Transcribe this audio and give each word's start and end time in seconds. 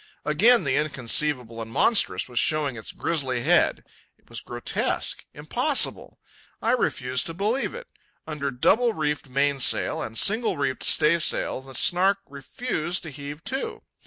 Again 0.25 0.63
the 0.63 0.77
inconceivable 0.77 1.61
and 1.61 1.69
monstrous 1.69 2.27
was 2.27 2.39
showing 2.39 2.75
its 2.75 2.91
grizzly 2.91 3.41
head. 3.43 3.83
It 4.17 4.31
was 4.31 4.41
grotesque, 4.41 5.23
impossible. 5.31 6.17
I 6.59 6.71
refused 6.71 7.27
to 7.27 7.35
believe 7.35 7.75
it. 7.75 7.85
Under 8.25 8.49
double 8.49 8.93
reefed 8.93 9.29
mainsail 9.29 10.01
and 10.01 10.17
single 10.17 10.57
reefed 10.57 10.83
staysail 10.83 11.61
the 11.61 11.75
Snark 11.75 12.17
refused 12.25 13.03
to 13.03 13.11
heave 13.11 13.43
to. 13.43 13.83